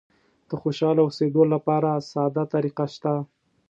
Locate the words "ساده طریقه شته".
2.11-3.13